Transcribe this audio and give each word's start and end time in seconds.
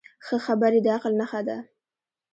ښه 0.25 0.35
خبرې 0.45 0.79
د 0.83 0.87
عقل 0.95 1.13
نښه 1.19 1.41
ده 1.47 1.57